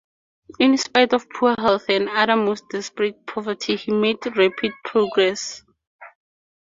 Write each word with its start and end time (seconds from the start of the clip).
In 0.57 0.75
spite 0.79 1.13
of 1.13 1.29
poor 1.29 1.53
health 1.59 1.85
and 1.87 2.07
the 2.07 2.35
most 2.35 2.63
desperate 2.71 3.23
poverty, 3.27 3.75
he 3.75 3.91
made 3.91 4.25
rapid 4.35 4.71
progress. 4.83 5.61